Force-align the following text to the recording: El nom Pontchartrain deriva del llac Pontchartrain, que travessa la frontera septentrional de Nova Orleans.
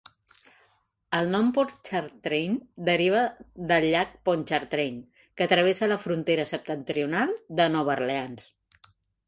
El 1.17 1.27
nom 1.35 1.51
Pontchartrain 1.57 2.55
deriva 2.87 3.21
del 3.73 3.87
llac 3.97 4.17
Pontchartrain, 4.31 4.99
que 5.41 5.51
travessa 5.55 5.93
la 5.95 6.01
frontera 6.09 6.49
septentrional 6.55 7.39
de 7.61 7.73
Nova 7.79 7.97
Orleans. 7.99 8.53